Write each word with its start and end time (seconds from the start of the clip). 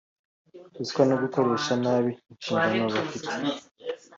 ruswa 0.77 1.01
no 1.09 1.15
gukoresha 1.21 1.73
nabi 1.83 2.11
inshingano 2.31 2.85
bafite 2.95 3.31